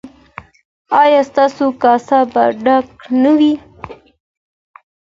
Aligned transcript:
ایا 1.01 1.21
ستاسو 1.29 1.65
کاسه 1.83 2.19
به 2.31 2.43
ډکه 2.63 3.05
نه 3.21 3.31
وي؟ 3.37 3.53